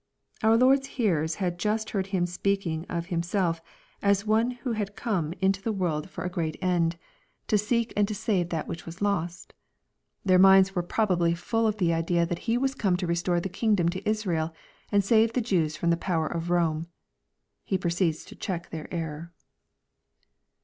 ]Our 0.43 0.57
Lord's 0.57 0.87
hearers 0.97 1.35
had 1.35 1.59
just 1.59 1.93
beard 1.93 2.07
FQm 2.07 2.27
speaking 2.27 2.85
of 2.89 3.09
Hi 3.09 3.17
ma 3.17 3.21
3lf 3.21 3.61
as 4.01 4.25
one 4.25 4.49
who 4.65 4.71
had 4.71 4.95
come 4.95 5.31
into 5.41 5.61
the 5.61 5.69
LUKE, 5.69 6.05
CHAP. 6.05 6.11
XIX. 6.11 6.15
303 6.15 6.15
world 6.15 6.15
for 6.15 6.23
a 6.23 6.33
great 6.33 6.57
end, 6.59 6.95
to 7.45 7.57
seek 7.59 7.93
and 7.95 8.07
to 8.07 8.15
save 8.15 8.49
that 8.49 8.67
which 8.67 8.87
was 8.87 9.03
lost 9.03 9.53
Their 10.25 10.39
minds 10.39 10.73
were 10.73 10.81
probably 10.81 11.35
full 11.35 11.67
of 11.67 11.77
the 11.77 11.93
idea 11.93 12.25
that 12.25 12.39
He 12.49 12.57
was 12.57 12.73
come 12.73 12.97
to 12.97 13.05
restore 13.05 13.39
the 13.39 13.47
kingdom 13.47 13.89
to 13.89 14.09
Israel, 14.09 14.55
and 14.91 15.03
savo 15.03 15.27
the 15.33 15.39
Jews 15.39 15.75
from 15.77 15.91
the 15.91 15.97
power 15.97 16.25
of 16.25 16.45
Eome. 16.45 16.87
He 17.63 17.77
proceeds 17.77 18.25
to 18.25 18.35
check 18.35 18.71
tlieir 18.71 18.87
error. 18.89 19.31